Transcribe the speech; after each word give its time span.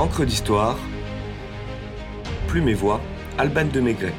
Encre 0.00 0.24
d'histoire, 0.24 0.78
Plume 2.48 2.70
et 2.70 2.74
Voix, 2.74 3.02
Alban 3.36 3.66
de 3.66 3.80
Maigret. 3.80 4.14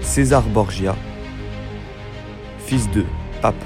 César 0.00 0.44
Borgia, 0.44 0.94
fils 2.60 2.88
de 2.92 3.04
Pape. 3.42 3.56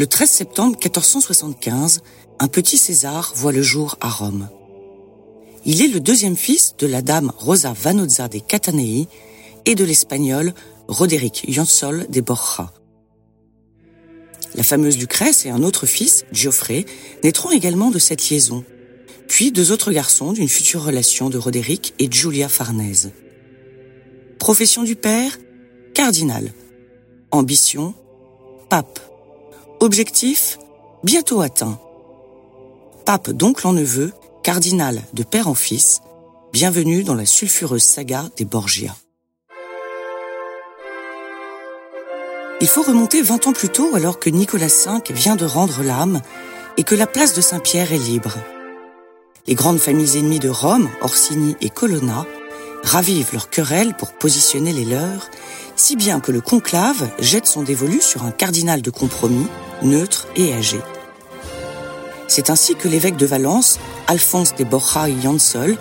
Le 0.00 0.06
13 0.06 0.30
septembre 0.30 0.76
1475, 0.76 2.02
un 2.38 2.46
petit 2.46 2.78
César 2.78 3.32
voit 3.34 3.50
le 3.50 3.62
jour 3.62 3.96
à 4.00 4.08
Rome. 4.08 4.48
Il 5.64 5.82
est 5.82 5.88
le 5.88 5.98
deuxième 5.98 6.36
fils 6.36 6.76
de 6.78 6.86
la 6.86 7.02
dame 7.02 7.32
Rosa 7.36 7.72
Vanozza 7.72 8.28
de 8.28 8.38
Catanei 8.38 9.08
et 9.66 9.74
de 9.74 9.84
l'espagnol 9.84 10.54
Roderick 10.86 11.46
Jansol 11.48 12.06
de 12.10 12.20
Borja. 12.20 12.72
La 14.54 14.62
fameuse 14.62 14.98
Lucrèce 14.98 15.46
et 15.46 15.50
un 15.50 15.64
autre 15.64 15.84
fils, 15.84 16.24
Geoffrey, 16.30 16.86
naîtront 17.24 17.50
également 17.50 17.90
de 17.90 17.98
cette 17.98 18.30
liaison, 18.30 18.64
puis 19.26 19.50
deux 19.50 19.72
autres 19.72 19.90
garçons 19.90 20.32
d'une 20.32 20.48
future 20.48 20.84
relation 20.84 21.28
de 21.28 21.38
Roderick 21.38 21.94
et 21.98 22.08
Giulia 22.08 22.48
Farnese. 22.48 23.10
Profession 24.38 24.84
du 24.84 24.94
père, 24.94 25.36
cardinal. 25.92 26.52
Ambition, 27.32 27.94
pape. 28.70 29.00
Objectif 29.80 30.58
bientôt 31.04 31.40
atteint. 31.40 31.78
Pape 33.04 33.30
donc 33.30 33.64
en 33.64 33.72
neveu, 33.72 34.12
cardinal 34.42 35.02
de 35.12 35.22
père 35.22 35.46
en 35.46 35.54
fils, 35.54 36.00
bienvenue 36.52 37.04
dans 37.04 37.14
la 37.14 37.24
sulfureuse 37.24 37.84
saga 37.84 38.24
des 38.36 38.44
Borgia. 38.44 38.96
Il 42.60 42.66
faut 42.66 42.82
remonter 42.82 43.22
20 43.22 43.46
ans 43.46 43.52
plus 43.52 43.68
tôt 43.68 43.94
alors 43.94 44.18
que 44.18 44.30
Nicolas 44.30 44.66
V 44.66 45.14
vient 45.14 45.36
de 45.36 45.44
rendre 45.44 45.84
l'âme 45.84 46.22
et 46.76 46.82
que 46.82 46.96
la 46.96 47.06
place 47.06 47.34
de 47.34 47.40
Saint-Pierre 47.40 47.92
est 47.92 47.98
libre. 47.98 48.34
Les 49.46 49.54
grandes 49.54 49.78
familles 49.78 50.18
ennemies 50.18 50.40
de 50.40 50.48
Rome, 50.48 50.90
Orsini 51.02 51.54
et 51.60 51.70
Colonna, 51.70 52.26
ravivent 52.82 53.32
leur 53.32 53.48
querelle 53.48 53.94
pour 53.94 54.12
positionner 54.12 54.72
les 54.72 54.84
leurs, 54.84 55.30
si 55.78 55.96
bien 55.96 56.20
que 56.20 56.32
le 56.32 56.40
conclave 56.40 57.08
jette 57.20 57.46
son 57.46 57.62
dévolu 57.62 58.02
sur 58.02 58.24
un 58.24 58.32
cardinal 58.32 58.82
de 58.82 58.90
compromis, 58.90 59.46
neutre 59.82 60.26
et 60.36 60.52
âgé. 60.52 60.80
C'est 62.26 62.50
ainsi 62.50 62.74
que 62.74 62.88
l'évêque 62.88 63.16
de 63.16 63.24
Valence, 63.24 63.78
Alphonse 64.08 64.54
de 64.56 64.64
Borja 64.64 65.08
y 65.08 65.20
Jansol, 65.22 65.78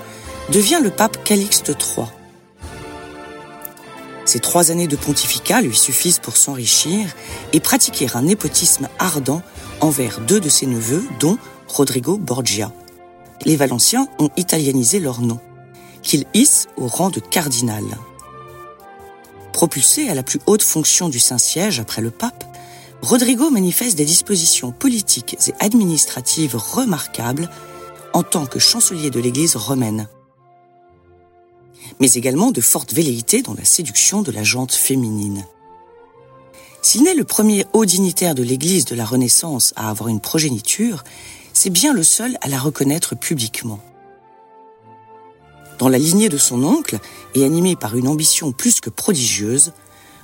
devient 0.51 0.79
le 0.81 0.91
pape 0.91 1.23
Calixte 1.23 1.69
III. 1.69 2.05
Ces 4.23 4.39
trois 4.39 4.71
années 4.71 4.87
de 4.87 4.95
pontificat 4.95 5.61
lui 5.61 5.75
suffisent 5.75 6.19
pour 6.19 6.37
s'enrichir 6.37 7.07
et 7.53 7.59
pratiquer 7.59 8.07
un 8.13 8.21
népotisme 8.21 8.89
ardent 8.99 9.41
envers 9.81 10.19
deux 10.21 10.39
de 10.39 10.49
ses 10.49 10.67
neveux, 10.67 11.03
dont 11.19 11.37
Rodrigo 11.67 12.17
Borgia. 12.17 12.71
Les 13.45 13.55
Valenciens 13.55 14.07
ont 14.19 14.29
italianisé 14.37 14.99
leur 14.99 15.21
nom, 15.21 15.39
qu'ils 16.03 16.25
hissent 16.33 16.67
au 16.77 16.87
rang 16.87 17.09
de 17.09 17.19
cardinal. 17.19 17.83
Propulsé 19.57 20.07
à 20.07 20.13
la 20.13 20.21
plus 20.21 20.39
haute 20.45 20.61
fonction 20.61 21.09
du 21.09 21.17
Saint-Siège 21.17 21.79
après 21.79 22.03
le 22.03 22.11
pape, 22.11 22.43
Rodrigo 23.01 23.49
manifeste 23.49 23.97
des 23.97 24.05
dispositions 24.05 24.71
politiques 24.71 25.35
et 25.47 25.53
administratives 25.59 26.55
remarquables 26.55 27.49
en 28.13 28.21
tant 28.21 28.45
que 28.45 28.59
chancelier 28.59 29.09
de 29.09 29.19
l'Église 29.19 29.55
romaine, 29.55 30.09
mais 31.99 32.11
également 32.13 32.51
de 32.51 32.61
fortes 32.61 32.93
velléités 32.93 33.41
dans 33.41 33.55
la 33.55 33.65
séduction 33.65 34.21
de 34.21 34.31
la 34.31 34.43
jante 34.43 34.75
féminine. 34.75 35.43
S'il 36.83 37.01
n'est 37.01 37.15
le 37.15 37.23
premier 37.23 37.65
haut 37.73 37.85
dignitaire 37.85 38.35
de 38.35 38.43
l'Église 38.43 38.85
de 38.85 38.93
la 38.93 39.05
Renaissance 39.05 39.73
à 39.75 39.89
avoir 39.89 40.09
une 40.09 40.21
progéniture, 40.21 41.03
c'est 41.53 41.71
bien 41.71 41.93
le 41.93 42.03
seul 42.03 42.37
à 42.41 42.47
la 42.47 42.59
reconnaître 42.59 43.15
publiquement. 43.15 43.79
Dans 45.77 45.89
la 45.89 45.97
lignée 45.97 46.29
de 46.29 46.37
son 46.37 46.63
oncle, 46.63 46.97
et 47.35 47.45
animé 47.45 47.75
par 47.75 47.95
une 47.95 48.07
ambition 48.07 48.51
plus 48.51 48.81
que 48.81 48.89
prodigieuse, 48.89 49.73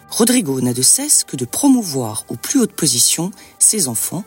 Rodrigo 0.09 0.61
n'a 0.61 0.73
de 0.73 0.81
cesse 0.81 1.23
que 1.23 1.35
de 1.35 1.45
promouvoir 1.45 2.25
aux 2.29 2.35
plus 2.35 2.59
hautes 2.59 2.73
positions 2.73 3.31
ses 3.59 3.87
enfants, 3.87 4.23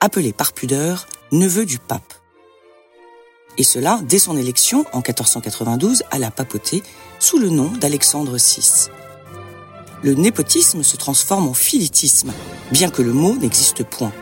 appelés 0.00 0.32
par 0.32 0.52
pudeur 0.52 1.06
neveux 1.32 1.66
du 1.66 1.78
pape. 1.78 2.14
Et 3.58 3.64
cela 3.64 4.00
dès 4.02 4.18
son 4.18 4.36
élection 4.36 4.84
en 4.92 4.98
1492 4.98 6.02
à 6.10 6.18
la 6.18 6.30
papauté 6.30 6.82
sous 7.18 7.38
le 7.38 7.50
nom 7.50 7.68
d'Alexandre 7.68 8.36
VI. 8.36 8.88
Le 10.02 10.14
népotisme 10.14 10.82
se 10.82 10.96
transforme 10.96 11.48
en 11.48 11.54
philitisme, 11.54 12.32
bien 12.72 12.90
que 12.90 13.02
le 13.02 13.12
mot 13.12 13.36
n'existe 13.36 13.84
point, 13.84 14.12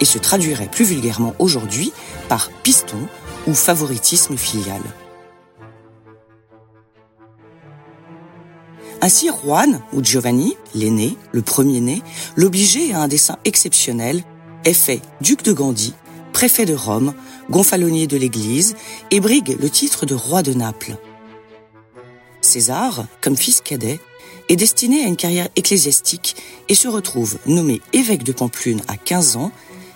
et 0.00 0.06
se 0.06 0.18
traduirait 0.18 0.70
plus 0.70 0.84
vulgairement 0.84 1.34
aujourd'hui 1.38 1.92
par 2.28 2.50
piston 2.62 3.08
ou 3.46 3.54
favoritisme 3.54 4.36
filial. 4.36 4.80
Ainsi, 9.02 9.28
Juan 9.28 9.80
ou 9.92 10.04
Giovanni, 10.04 10.56
l'aîné, 10.74 11.16
le 11.32 11.40
premier-né, 11.40 12.02
l'obligé 12.36 12.92
à 12.92 13.00
un 13.00 13.08
dessin 13.08 13.38
exceptionnel, 13.44 14.22
est 14.64 14.74
fait 14.74 15.00
duc 15.22 15.42
de 15.42 15.52
Gandhi, 15.52 15.94
préfet 16.32 16.66
de 16.66 16.74
Rome, 16.74 17.14
gonfalonier 17.48 18.06
de 18.06 18.18
l'Église 18.18 18.76
et 19.10 19.20
brigue 19.20 19.56
le 19.58 19.70
titre 19.70 20.04
de 20.04 20.14
roi 20.14 20.42
de 20.42 20.52
Naples. 20.52 20.96
César, 22.42 23.06
comme 23.20 23.36
fils 23.36 23.62
cadet, 23.62 24.00
est 24.50 24.56
destiné 24.56 25.04
à 25.04 25.06
une 25.06 25.16
carrière 25.16 25.48
ecclésiastique 25.56 26.36
et 26.68 26.74
se 26.74 26.88
retrouve 26.88 27.38
nommé 27.46 27.80
évêque 27.92 28.24
de 28.24 28.32
Pamplune 28.32 28.82
à 28.88 28.96
15 28.96 29.36
ans 29.36 29.52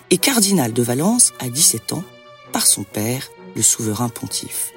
et 0.09 0.17
cardinal 0.17 0.73
de 0.73 0.81
Valence 0.81 1.33
à 1.39 1.49
17 1.49 1.93
ans 1.93 2.03
par 2.51 2.65
son 2.65 2.83
père, 2.83 3.29
le 3.55 3.61
souverain 3.61 4.09
pontife. 4.09 4.74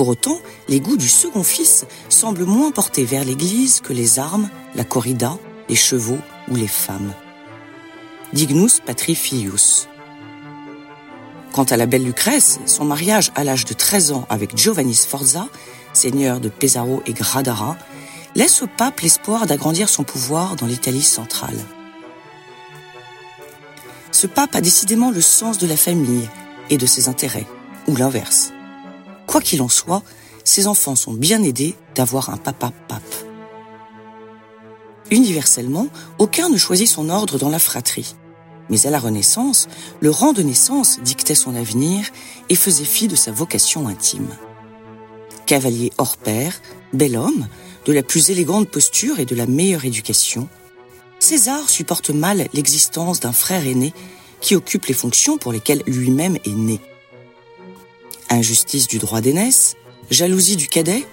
Pour 0.00 0.08
autant, 0.08 0.40
les 0.66 0.80
goûts 0.80 0.96
du 0.96 1.10
second 1.10 1.42
fils 1.42 1.84
semblent 2.08 2.46
moins 2.46 2.70
portés 2.70 3.04
vers 3.04 3.22
l'Église 3.22 3.82
que 3.82 3.92
les 3.92 4.18
armes, 4.18 4.48
la 4.74 4.82
corrida, 4.82 5.36
les 5.68 5.76
chevaux 5.76 6.16
ou 6.48 6.56
les 6.56 6.68
femmes. 6.68 7.12
Dignus 8.32 8.80
patri 8.80 9.14
filius. 9.14 9.88
Quant 11.52 11.64
à 11.64 11.76
la 11.76 11.84
belle 11.84 12.04
Lucrèce, 12.04 12.60
son 12.64 12.86
mariage 12.86 13.30
à 13.34 13.44
l'âge 13.44 13.66
de 13.66 13.74
13 13.74 14.12
ans 14.12 14.26
avec 14.30 14.56
Giovanni 14.56 14.94
Sforza, 14.94 15.48
seigneur 15.92 16.40
de 16.40 16.48
Pesaro 16.48 17.02
et 17.04 17.12
Gradara, 17.12 17.76
laisse 18.34 18.62
au 18.62 18.68
pape 18.68 19.00
l'espoir 19.00 19.46
d'agrandir 19.46 19.90
son 19.90 20.02
pouvoir 20.02 20.56
dans 20.56 20.66
l'Italie 20.66 21.02
centrale. 21.02 21.62
Ce 24.12 24.26
pape 24.26 24.54
a 24.54 24.62
décidément 24.62 25.10
le 25.10 25.20
sens 25.20 25.58
de 25.58 25.66
la 25.66 25.76
famille 25.76 26.26
et 26.70 26.78
de 26.78 26.86
ses 26.86 27.10
intérêts, 27.10 27.46
ou 27.86 27.96
l'inverse. 27.96 28.54
Quoi 29.30 29.40
qu'il 29.40 29.62
en 29.62 29.68
soit, 29.68 30.02
ses 30.42 30.66
enfants 30.66 30.96
sont 30.96 31.12
bien 31.12 31.40
aidés 31.44 31.76
d'avoir 31.94 32.30
un 32.30 32.36
papa 32.36 32.72
pape. 32.88 33.14
Universellement, 35.12 35.86
aucun 36.18 36.48
ne 36.48 36.56
choisit 36.56 36.88
son 36.88 37.08
ordre 37.08 37.38
dans 37.38 37.48
la 37.48 37.60
fratrie. 37.60 38.16
Mais 38.70 38.88
à 38.88 38.90
la 38.90 38.98
Renaissance, 38.98 39.68
le 40.00 40.10
rang 40.10 40.32
de 40.32 40.42
naissance 40.42 40.98
dictait 41.04 41.36
son 41.36 41.54
avenir 41.54 42.06
et 42.48 42.56
faisait 42.56 42.84
fi 42.84 43.06
de 43.06 43.14
sa 43.14 43.30
vocation 43.30 43.86
intime. 43.86 44.36
Cavalier 45.46 45.92
hors 45.96 46.16
pair, 46.16 46.60
bel 46.92 47.16
homme, 47.16 47.46
de 47.84 47.92
la 47.92 48.02
plus 48.02 48.30
élégante 48.30 48.68
posture 48.68 49.20
et 49.20 49.26
de 49.26 49.36
la 49.36 49.46
meilleure 49.46 49.84
éducation, 49.84 50.48
César 51.20 51.70
supporte 51.70 52.10
mal 52.10 52.48
l'existence 52.52 53.20
d'un 53.20 53.30
frère 53.30 53.64
aîné 53.64 53.94
qui 54.40 54.56
occupe 54.56 54.86
les 54.86 54.94
fonctions 54.94 55.38
pour 55.38 55.52
lesquelles 55.52 55.84
lui-même 55.86 56.36
est 56.44 56.48
né. 56.48 56.80
Injustice 58.30 58.86
du 58.86 58.98
droit 58.98 59.20
d'aînesse 59.20 59.74
Jalousie 60.08 60.54
du 60.54 60.68
cadet 60.68 61.04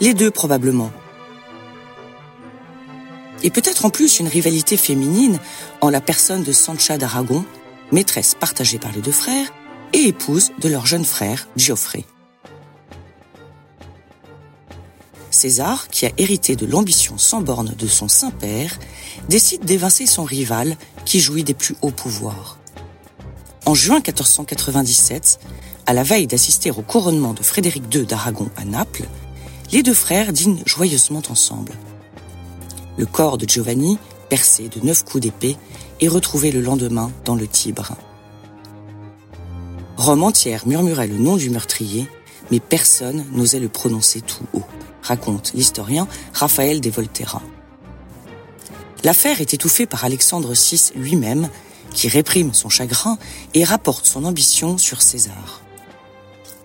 Les 0.00 0.14
deux 0.14 0.30
probablement. 0.30 0.90
Et 3.42 3.50
peut-être 3.50 3.84
en 3.84 3.90
plus 3.90 4.18
une 4.18 4.28
rivalité 4.28 4.78
féminine 4.78 5.38
en 5.82 5.90
la 5.90 6.00
personne 6.00 6.42
de 6.42 6.52
Sancha 6.52 6.96
d'Aragon, 6.96 7.44
maîtresse 7.90 8.34
partagée 8.34 8.78
par 8.78 8.92
les 8.92 9.02
deux 9.02 9.12
frères 9.12 9.52
et 9.92 10.08
épouse 10.08 10.52
de 10.58 10.70
leur 10.70 10.86
jeune 10.86 11.04
frère 11.04 11.48
Geoffrey. 11.56 12.04
César, 15.30 15.88
qui 15.88 16.06
a 16.06 16.10
hérité 16.16 16.56
de 16.56 16.64
l'ambition 16.64 17.18
sans 17.18 17.42
borne 17.42 17.74
de 17.76 17.86
son 17.86 18.08
saint-père, 18.08 18.78
décide 19.28 19.64
d'évincer 19.64 20.06
son 20.06 20.24
rival 20.24 20.76
qui 21.04 21.20
jouit 21.20 21.44
des 21.44 21.54
plus 21.54 21.76
hauts 21.82 21.90
pouvoirs. 21.90 22.58
En 23.66 23.74
juin 23.74 23.96
1497, 23.96 25.38
à 25.86 25.92
la 25.92 26.02
veille 26.02 26.26
d'assister 26.26 26.70
au 26.70 26.82
couronnement 26.82 27.32
de 27.32 27.42
Frédéric 27.42 27.82
II 27.94 28.06
d'Aragon 28.06 28.48
à 28.56 28.64
Naples, 28.64 29.06
les 29.72 29.82
deux 29.82 29.94
frères 29.94 30.32
dînent 30.32 30.62
joyeusement 30.66 31.22
ensemble. 31.30 31.72
Le 32.98 33.06
corps 33.06 33.38
de 33.38 33.48
Giovanni, 33.48 33.98
percé 34.28 34.68
de 34.68 34.84
neuf 34.84 35.04
coups 35.04 35.22
d'épée, 35.22 35.56
est 36.00 36.08
retrouvé 36.08 36.52
le 36.52 36.60
lendemain 36.60 37.10
dans 37.24 37.34
le 37.34 37.46
Tibre. 37.46 37.92
Rome 39.96 40.24
entière 40.24 40.66
murmurait 40.66 41.06
le 41.06 41.18
nom 41.18 41.36
du 41.36 41.48
meurtrier, 41.48 42.06
mais 42.50 42.60
personne 42.60 43.24
n'osait 43.32 43.60
le 43.60 43.68
prononcer 43.68 44.20
tout 44.20 44.44
haut, 44.52 44.66
raconte 45.02 45.52
l'historien 45.54 46.06
Raphaël 46.34 46.80
de 46.80 46.90
Volterra. 46.90 47.40
L'affaire 49.04 49.40
est 49.40 49.54
étouffée 49.54 49.86
par 49.86 50.04
Alexandre 50.04 50.52
VI 50.52 50.92
lui-même, 50.94 51.48
qui 51.92 52.08
réprime 52.08 52.52
son 52.52 52.68
chagrin 52.68 53.18
et 53.54 53.64
rapporte 53.64 54.06
son 54.06 54.24
ambition 54.24 54.78
sur 54.78 55.02
César. 55.02 55.61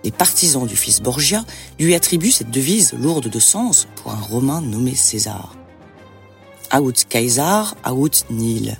Les 0.04 0.10
partisans 0.10 0.66
du 0.66 0.76
fils 0.76 1.00
Borgia 1.00 1.44
lui 1.78 1.94
attribuent 1.94 2.30
cette 2.30 2.50
devise 2.50 2.92
lourde 2.92 3.28
de 3.28 3.40
sens 3.40 3.88
pour 3.96 4.12
un 4.12 4.20
Romain 4.20 4.60
nommé 4.60 4.94
César. 4.94 5.56
Aut 6.72 6.92
Caesar, 7.08 7.74
aut 7.90 8.08
nil. 8.30 8.76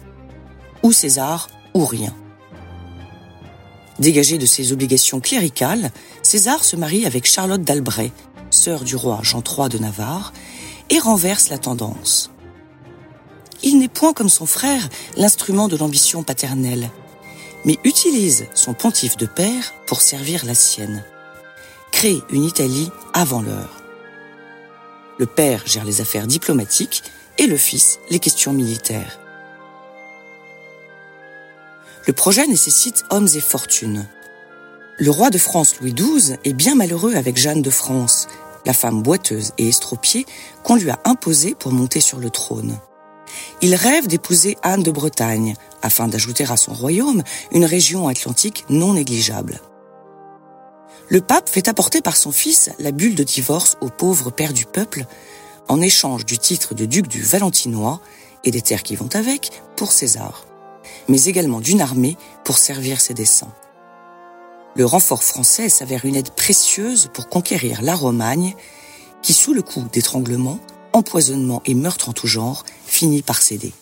Ou 0.82 0.93
César, 0.93 1.49
ou 1.75 1.85
rien. 1.85 2.15
Dégagé 3.99 4.38
de 4.38 4.47
ses 4.47 4.73
obligations 4.73 5.20
cléricales, 5.20 5.91
César 6.23 6.62
se 6.62 6.76
marie 6.76 7.05
avec 7.05 7.26
Charlotte 7.26 7.62
d'Albret, 7.62 8.12
sœur 8.50 8.85
du 8.85 8.94
roi 8.94 9.21
Jean 9.23 9.43
III 9.43 9.69
de 9.69 9.79
Navarre, 9.79 10.32
et 10.91 10.99
renverse 10.99 11.49
la 11.49 11.59
tendance. 11.59 12.31
Il 13.62 13.79
n'est 13.79 13.88
point 13.88 14.12
comme 14.12 14.29
son 14.29 14.47
frère 14.47 14.88
l'instrument 15.17 15.67
de 15.67 15.76
l'ambition 15.76 16.23
paternelle, 16.23 16.91
mais 17.64 17.78
utilise 17.84 18.46
son 18.55 18.75
pontife 18.75 19.16
de 19.16 19.26
père 19.26 19.75
pour 19.87 20.00
servir 20.00 20.44
la 20.44 20.55
sienne. 20.55 21.05
Crée 21.90 22.22
une 22.31 22.44
Italie 22.44 22.90
avant 23.12 23.43
l'heure. 23.43 23.82
Le 25.19 25.26
père 25.26 25.62
gère 25.66 25.84
les 25.84 26.00
affaires 26.00 26.26
diplomatiques 26.26 27.02
et 27.38 27.46
le 27.46 27.56
fils 27.56 27.99
les 28.10 28.19
questions 28.19 28.52
militaires. 28.52 29.19
Le 32.06 32.12
projet 32.12 32.46
nécessite 32.46 33.05
hommes 33.10 33.28
et 33.34 33.40
fortunes. 33.40 34.08
Le 34.99 35.11
roi 35.11 35.31
de 35.31 35.38
France 35.38 35.76
Louis 35.81 35.93
XII 35.93 36.37
est 36.44 36.52
bien 36.52 36.75
malheureux 36.75 37.14
avec 37.14 37.37
Jeanne 37.37 37.62
de 37.62 37.70
France, 37.70 38.28
la 38.64 38.72
femme 38.72 39.02
boiteuse 39.02 39.52
et 39.58 39.69
estropiée 39.69 40.26
qu'on 40.62 40.76
lui 40.76 40.90
a 40.90 40.99
imposée 41.04 41.54
pour 41.54 41.72
monter 41.72 42.00
sur 42.00 42.19
le 42.19 42.31
trône. 42.31 42.78
Il 43.61 43.75
rêve 43.75 44.06
d'épouser 44.06 44.56
Anne 44.62 44.82
de 44.82 44.90
Bretagne, 44.90 45.54
afin 45.82 46.08
d'ajouter 46.08 46.44
à 46.44 46.56
son 46.56 46.72
royaume 46.72 47.22
une 47.52 47.64
région 47.64 48.08
atlantique 48.08 48.64
non 48.69 48.94
négligeable. 48.94 49.60
Le 51.08 51.20
pape 51.20 51.48
fait 51.48 51.69
apporter 51.69 52.02
par 52.02 52.16
son 52.16 52.32
fils 52.32 52.70
la 52.78 52.92
bulle 52.92 53.14
de 53.14 53.25
divorce 53.25 53.76
au 53.80 53.88
pauvre 53.88 54.30
père 54.30 54.52
du 54.52 54.66
peuple, 54.66 55.06
en 55.69 55.80
échange 55.80 56.25
du 56.25 56.38
titre 56.38 56.75
de 56.75 56.84
duc 56.84 57.08
du 57.08 57.22
Valentinois 57.22 58.00
et 58.44 58.50
des 58.50 58.62
terres 58.62 58.82
qui 58.82 58.96
vont 58.96 59.14
avec 59.14 59.50
pour 59.76 59.92
César 59.92 60.48
mais 61.08 61.25
également 61.25 61.60
d'une 61.60 61.80
armée 61.80 62.16
pour 62.44 62.58
servir 62.58 63.00
ses 63.00 63.14
desseins. 63.14 63.52
Le 64.75 64.84
renfort 64.84 65.25
français 65.25 65.69
s'avère 65.69 66.04
une 66.04 66.16
aide 66.16 66.30
précieuse 66.30 67.10
pour 67.12 67.28
conquérir 67.28 67.82
la 67.82 67.94
Romagne, 67.94 68.54
qui 69.22 69.32
sous 69.32 69.54
le 69.54 69.62
coup 69.62 69.84
d'étranglement, 69.92 70.58
empoisonnement 70.92 71.62
et 71.66 71.75
meurtre 71.75 72.08
en 72.08 72.12
tout 72.12 72.26
genre, 72.26 72.64
finit 72.86 73.22
par 73.22 73.42
céder. 73.42 73.72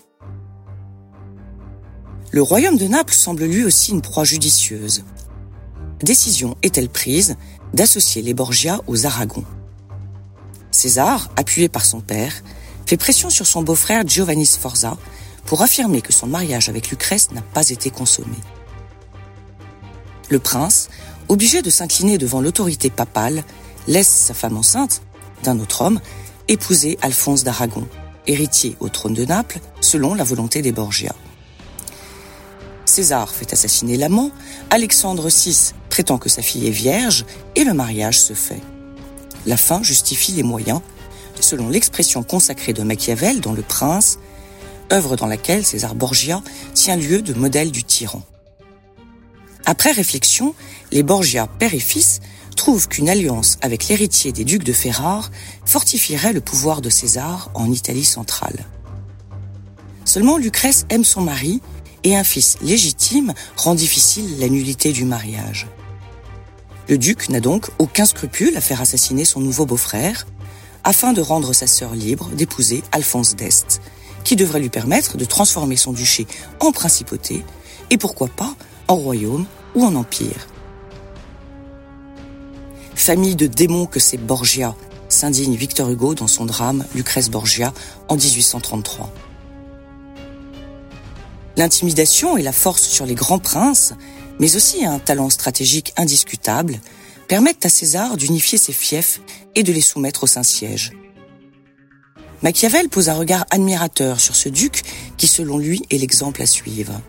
Le 2.32 2.42
royaume 2.42 2.76
de 2.76 2.86
Naples 2.86 3.14
semble 3.14 3.44
lui 3.44 3.64
aussi 3.64 3.92
une 3.92 4.02
proie 4.02 4.24
judicieuse. 4.24 5.04
Décision 6.00 6.56
est-elle 6.62 6.88
prise 6.88 7.36
d'associer 7.72 8.20
les 8.20 8.34
Borgia 8.34 8.80
aux 8.86 9.06
Aragons? 9.06 9.44
César, 10.72 11.30
appuyé 11.36 11.68
par 11.68 11.84
son 11.84 12.00
père, 12.00 12.42
fait 12.84 12.96
pression 12.96 13.30
sur 13.30 13.46
son 13.46 13.62
beau-frère 13.62 14.06
Giovanni 14.06 14.44
Sforza 14.44 14.96
pour 15.44 15.62
affirmer 15.62 16.02
que 16.02 16.12
son 16.12 16.26
mariage 16.26 16.68
avec 16.68 16.90
Lucrèce 16.90 17.30
n'a 17.30 17.42
pas 17.42 17.70
été 17.70 17.90
consommé. 17.90 18.36
Le 20.28 20.40
prince, 20.40 20.88
obligé 21.28 21.62
de 21.62 21.70
s'incliner 21.70 22.18
devant 22.18 22.40
l'autorité 22.40 22.90
papale, 22.90 23.44
laisse 23.86 24.08
sa 24.08 24.34
femme 24.34 24.56
enceinte, 24.56 25.00
d'un 25.44 25.60
autre 25.60 25.82
homme, 25.82 26.00
épouser 26.48 26.98
Alphonse 27.02 27.44
d'Aragon, 27.44 27.86
héritier 28.26 28.76
au 28.80 28.88
trône 28.88 29.14
de 29.14 29.24
Naples, 29.24 29.60
selon 29.80 30.14
la 30.14 30.24
volonté 30.24 30.60
des 30.60 30.72
Borgia. 30.72 31.14
César 32.86 33.34
fait 33.34 33.52
assassiner 33.52 33.96
l'amant, 33.96 34.30
Alexandre 34.70 35.28
VI 35.28 35.72
prétend 35.90 36.18
que 36.18 36.28
sa 36.28 36.42
fille 36.42 36.66
est 36.66 36.70
vierge, 36.70 37.26
et 37.54 37.64
le 37.64 37.74
mariage 37.74 38.20
se 38.20 38.32
fait. 38.32 38.60
La 39.44 39.56
fin 39.56 39.82
justifie 39.82 40.32
les 40.32 40.42
moyens, 40.42 40.80
selon 41.40 41.68
l'expression 41.68 42.22
consacrée 42.22 42.72
de 42.72 42.82
Machiavel 42.82 43.40
dans 43.40 43.52
Le 43.52 43.62
Prince, 43.62 44.18
œuvre 44.92 45.16
dans 45.16 45.26
laquelle 45.26 45.66
César 45.66 45.94
Borgia 45.94 46.42
tient 46.74 46.96
lieu 46.96 47.22
de 47.22 47.34
modèle 47.34 47.70
du 47.70 47.84
tyran. 47.84 48.22
Après 49.64 49.90
réflexion, 49.90 50.54
les 50.92 51.02
Borgia, 51.02 51.46
père 51.46 51.74
et 51.74 51.80
fils, 51.80 52.20
trouvent 52.56 52.88
qu'une 52.88 53.08
alliance 53.08 53.58
avec 53.60 53.88
l'héritier 53.88 54.32
des 54.32 54.44
ducs 54.44 54.64
de 54.64 54.72
Ferrare 54.72 55.30
fortifierait 55.64 56.32
le 56.32 56.40
pouvoir 56.40 56.80
de 56.80 56.88
César 56.88 57.50
en 57.54 57.70
Italie 57.70 58.04
centrale. 58.04 58.64
Seulement 60.04 60.38
Lucrèce 60.38 60.86
aime 60.88 61.04
son 61.04 61.20
mari 61.20 61.60
et 62.04 62.16
un 62.16 62.24
fils 62.24 62.58
légitime 62.62 63.34
rend 63.56 63.74
difficile 63.74 64.38
la 64.38 64.48
nullité 64.48 64.92
du 64.92 65.04
mariage. 65.04 65.66
Le 66.88 66.98
duc 66.98 67.28
n'a 67.28 67.40
donc 67.40 67.70
aucun 67.78 68.04
scrupule 68.04 68.56
à 68.56 68.60
faire 68.60 68.80
assassiner 68.80 69.24
son 69.24 69.40
nouveau 69.40 69.66
beau-frère, 69.66 70.26
afin 70.84 71.12
de 71.12 71.20
rendre 71.20 71.52
sa 71.52 71.66
sœur 71.66 71.94
libre 71.94 72.28
d'épouser 72.34 72.84
Alphonse 72.92 73.34
d'Este, 73.34 73.80
qui 74.22 74.36
devrait 74.36 74.60
lui 74.60 74.68
permettre 74.68 75.16
de 75.16 75.24
transformer 75.24 75.76
son 75.76 75.92
duché 75.92 76.26
en 76.60 76.70
principauté 76.70 77.44
et 77.90 77.98
pourquoi 77.98 78.28
pas 78.28 78.54
en 78.88 78.94
royaume 78.94 79.46
ou 79.74 79.84
en 79.84 79.94
empire. 79.96 80.46
Famille 82.94 83.36
de 83.36 83.46
démons 83.46 83.86
que 83.86 84.00
c'est 84.00 84.16
Borgia, 84.16 84.74
s'indigne 85.08 85.56
Victor 85.56 85.90
Hugo 85.90 86.14
dans 86.14 86.26
son 86.28 86.44
drame 86.44 86.84
Lucrèce 86.94 87.30
Borgia 87.30 87.72
en 88.08 88.16
1833. 88.16 89.12
L'intimidation 91.56 92.36
et 92.36 92.42
la 92.42 92.52
force 92.52 92.82
sur 92.82 93.06
les 93.06 93.14
grands 93.14 93.38
princes, 93.38 93.94
mais 94.38 94.56
aussi 94.56 94.84
un 94.84 94.98
talent 94.98 95.30
stratégique 95.30 95.92
indiscutable, 95.96 96.80
permettent 97.28 97.64
à 97.64 97.70
César 97.70 98.16
d'unifier 98.16 98.58
ses 98.58 98.72
fiefs 98.72 99.20
et 99.54 99.62
de 99.62 99.72
les 99.72 99.80
soumettre 99.80 100.24
au 100.24 100.26
Saint-Siège. 100.26 100.92
Machiavel 102.42 102.88
pose 102.88 103.08
un 103.08 103.14
regard 103.14 103.46
admirateur 103.50 104.20
sur 104.20 104.36
ce 104.36 104.48
duc 104.48 104.82
qui, 105.16 105.26
selon 105.26 105.58
lui, 105.58 105.82
est 105.90 105.98
l'exemple 105.98 106.42
à 106.42 106.46
suivre. 106.46 107.00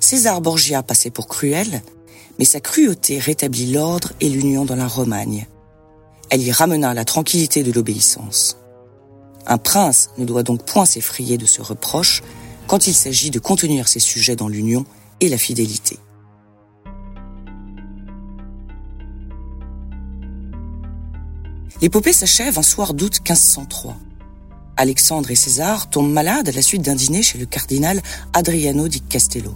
César 0.00 0.42
Borgia 0.42 0.82
passait 0.82 1.10
pour 1.10 1.26
cruel, 1.26 1.82
mais 2.38 2.44
sa 2.44 2.60
cruauté 2.60 3.18
rétablit 3.18 3.72
l'ordre 3.72 4.12
et 4.20 4.28
l'union 4.28 4.66
dans 4.66 4.76
la 4.76 4.86
Romagne. 4.86 5.46
Elle 6.28 6.42
y 6.42 6.52
ramena 6.52 6.92
la 6.92 7.04
tranquillité 7.04 7.62
de 7.62 7.72
l'obéissance. 7.72 8.58
Un 9.46 9.58
prince 9.58 10.10
ne 10.18 10.24
doit 10.24 10.42
donc 10.42 10.64
point 10.64 10.84
s'effrayer 10.84 11.38
de 11.38 11.46
ce 11.46 11.62
reproche 11.62 12.22
quand 12.66 12.86
il 12.86 12.94
s'agit 12.94 13.30
de 13.30 13.38
contenir 13.38 13.88
ses 13.88 14.00
sujets 14.00 14.36
dans 14.36 14.48
l'union 14.48 14.84
et 15.20 15.28
la 15.28 15.38
fidélité. 15.38 15.98
L'épopée 21.80 22.12
s'achève 22.12 22.58
un 22.58 22.62
soir 22.62 22.94
d'août 22.94 23.20
1503. 23.28 23.96
Alexandre 24.76 25.30
et 25.30 25.36
César 25.36 25.90
tombent 25.90 26.12
malades 26.12 26.48
à 26.48 26.52
la 26.52 26.62
suite 26.62 26.82
d'un 26.82 26.94
dîner 26.94 27.22
chez 27.22 27.38
le 27.38 27.46
cardinal 27.46 28.00
Adriano 28.32 28.88
di 28.88 29.00
Castello. 29.00 29.54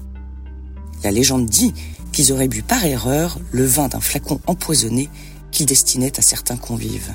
La 1.03 1.11
légende 1.11 1.47
dit 1.47 1.75
qu'ils 2.13 2.33
auraient 2.33 2.49
bu 2.49 2.63
par 2.63 2.85
erreur 2.85 3.39
le 3.51 3.65
vin 3.65 3.89
d'un 3.89 4.01
flacon 4.01 4.41
empoisonné 4.47 5.09
qu'ils 5.51 5.67
destinaient 5.67 6.19
à 6.19 6.23
certains 6.23 6.57
convives. 6.57 7.15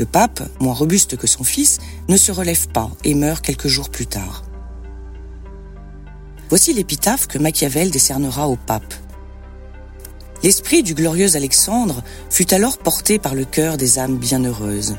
Le 0.00 0.06
pape, 0.06 0.40
moins 0.60 0.72
robuste 0.72 1.18
que 1.18 1.26
son 1.26 1.44
fils, 1.44 1.76
ne 2.08 2.16
se 2.16 2.32
relève 2.32 2.68
pas 2.68 2.90
et 3.04 3.12
meurt 3.12 3.44
quelques 3.44 3.66
jours 3.66 3.90
plus 3.90 4.06
tard. 4.06 4.44
Voici 6.48 6.72
l'épitaphe 6.72 7.26
que 7.26 7.36
Machiavel 7.36 7.90
décernera 7.90 8.48
au 8.48 8.56
pape 8.56 8.94
L'esprit 10.42 10.82
du 10.82 10.94
glorieux 10.94 11.36
Alexandre 11.36 12.02
fut 12.30 12.54
alors 12.54 12.78
porté 12.78 13.18
par 13.18 13.34
le 13.34 13.44
cœur 13.44 13.76
des 13.76 13.98
âmes 13.98 14.16
bienheureuses. 14.16 14.96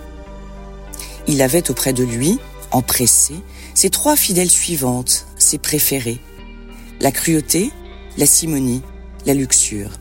Il 1.26 1.42
avait 1.42 1.72
auprès 1.72 1.94
de 1.94 2.04
lui, 2.04 2.38
empressé, 2.70 3.34
ses 3.74 3.90
trois 3.90 4.16
fidèles 4.16 4.52
suivantes, 4.52 5.26
ses 5.40 5.58
préférées, 5.58 6.22
la 7.00 7.12
cruauté, 7.12 7.72
la 8.20 8.28
simonie, 8.28 8.84
la 9.26 9.34
luxure. 9.34 10.01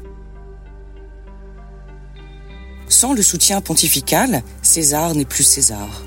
Sans 2.90 3.12
le 3.12 3.22
soutien 3.22 3.60
pontifical, 3.60 4.42
César 4.62 5.14
n'est 5.14 5.24
plus 5.24 5.44
César. 5.44 6.02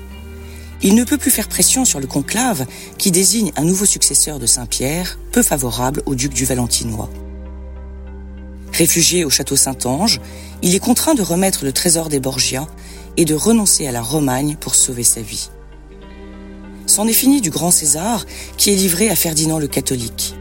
Il 0.82 0.94
ne 0.94 1.04
peut 1.04 1.16
plus 1.16 1.30
faire 1.30 1.48
pression 1.48 1.86
sur 1.86 1.98
le 1.98 2.06
conclave 2.06 2.66
qui 2.98 3.10
désigne 3.10 3.52
un 3.56 3.64
nouveau 3.64 3.86
successeur 3.86 4.38
de 4.38 4.44
Saint-Pierre, 4.44 5.18
peu 5.32 5.42
favorable 5.42 6.02
au 6.04 6.14
duc 6.14 6.34
du 6.34 6.44
Valentinois. 6.44 7.08
Réfugié 8.70 9.24
au 9.24 9.30
château 9.30 9.56
Saint-Ange, 9.56 10.20
il 10.60 10.74
est 10.74 10.78
contraint 10.78 11.14
de 11.14 11.22
remettre 11.22 11.64
le 11.64 11.72
trésor 11.72 12.10
des 12.10 12.20
Borgia 12.20 12.68
et 13.16 13.24
de 13.24 13.34
renoncer 13.34 13.86
à 13.86 13.92
la 13.92 14.02
Romagne 14.02 14.58
pour 14.60 14.74
sauver 14.74 15.04
sa 15.04 15.22
vie. 15.22 15.48
c'en 16.84 17.08
est 17.08 17.14
fini 17.14 17.40
du 17.40 17.48
grand 17.48 17.70
César 17.70 18.26
qui 18.58 18.70
est 18.70 18.76
livré 18.76 19.08
à 19.08 19.16
Ferdinand 19.16 19.58
le 19.58 19.68
catholique. 19.68 20.34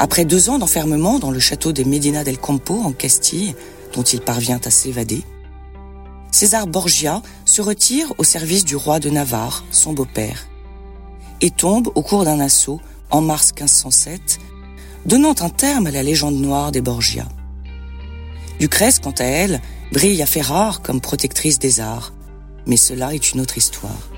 Après 0.00 0.24
deux 0.24 0.50
ans 0.50 0.58
d'enfermement 0.58 1.20
dans 1.20 1.30
le 1.30 1.38
château 1.38 1.70
de 1.70 1.84
Medina 1.84 2.24
del 2.24 2.38
Campo 2.38 2.82
en 2.82 2.90
Castille, 2.90 3.54
dont 3.92 4.02
il 4.02 4.20
parvient 4.20 4.60
à 4.64 4.70
s'évader, 4.70 5.22
César 6.34 6.66
Borgia 6.66 7.22
se 7.44 7.62
retire 7.62 8.12
au 8.18 8.24
service 8.24 8.64
du 8.64 8.74
roi 8.74 8.98
de 8.98 9.08
Navarre, 9.08 9.62
son 9.70 9.92
beau-père, 9.92 10.48
et 11.40 11.50
tombe 11.50 11.92
au 11.94 12.02
cours 12.02 12.24
d'un 12.24 12.40
assaut 12.40 12.80
en 13.12 13.20
mars 13.20 13.52
1507, 13.52 14.40
donnant 15.06 15.36
un 15.38 15.48
terme 15.48 15.86
à 15.86 15.92
la 15.92 16.02
légende 16.02 16.34
noire 16.34 16.72
des 16.72 16.80
Borgia. 16.80 17.28
Lucrèce, 18.58 18.98
quant 18.98 19.14
à 19.16 19.22
elle, 19.22 19.60
brille 19.92 20.20
à 20.22 20.26
Ferrare 20.26 20.82
comme 20.82 21.00
protectrice 21.00 21.60
des 21.60 21.78
arts, 21.78 22.12
mais 22.66 22.78
cela 22.78 23.14
est 23.14 23.30
une 23.30 23.40
autre 23.40 23.56
histoire. 23.56 24.10